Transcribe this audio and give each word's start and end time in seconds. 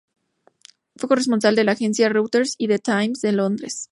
Fue 0.95 1.07
corresponsal 1.07 1.55
de 1.55 1.63
la 1.63 1.73
agencia 1.73 2.09
Reuters 2.09 2.55
y 2.57 2.67
"The 2.67 2.79
Times" 2.79 3.21
de 3.21 3.33
Londres. 3.33 3.87